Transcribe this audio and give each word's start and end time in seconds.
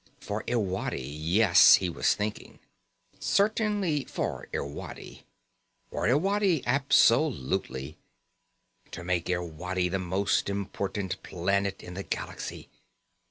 For 0.19 0.43
Irwadi, 0.49 0.99
yes, 0.99 1.75
he 1.75 1.87
was 1.87 2.15
thinking. 2.15 2.57
Certainly 3.19 4.05
for 4.05 4.47
Irwadi. 4.51 5.27
For 5.91 6.07
Irwadi 6.07 6.63
absolutely. 6.65 7.99
To 8.93 9.03
make 9.03 9.29
Irwadi 9.29 9.89
the 9.91 9.99
most 9.99 10.49
important 10.49 11.21
planet 11.21 11.83
in 11.83 11.93
the 11.93 12.01
galaxy. 12.01 12.67